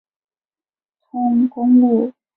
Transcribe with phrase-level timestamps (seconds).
[0.99, 2.11] 通公路。